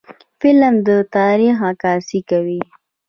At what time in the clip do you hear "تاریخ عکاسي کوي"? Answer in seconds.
1.15-2.59